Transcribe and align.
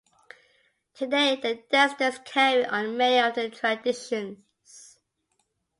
Today 0.95 1.35
their 1.35 1.59
descendants 1.69 2.17
carry 2.27 2.65
on 2.65 2.97
many 2.97 3.19
of 3.19 3.35
their 3.35 3.51
traditions. 3.51 4.97